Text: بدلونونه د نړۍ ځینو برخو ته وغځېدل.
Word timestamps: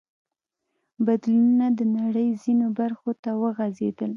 بدلونونه 1.05 1.67
د 1.77 1.79
نړۍ 1.97 2.29
ځینو 2.43 2.67
برخو 2.79 3.11
ته 3.23 3.31
وغځېدل. 3.41 4.09